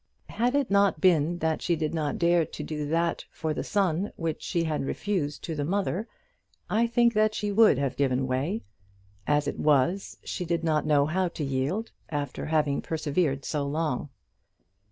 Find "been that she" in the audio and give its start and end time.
0.99-1.75